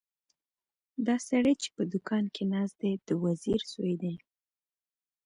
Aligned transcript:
دا 1.05 1.15
سړی 1.29 1.53
چې 1.61 1.69
په 1.75 1.83
دوکان 1.91 2.23
کې 2.35 2.43
ناست 2.53 2.75
دی 2.81 2.93
د 3.07 3.09
وزیر 3.23 3.61
زوی 3.71 3.95
دی. 4.03 4.15